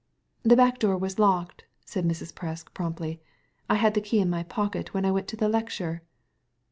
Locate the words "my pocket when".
4.31-5.05